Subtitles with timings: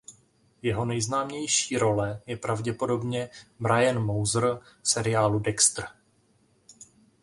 [0.61, 5.85] Jeho nejznámější role je pravděpodobně Brian Moser v seriálu "Dexter".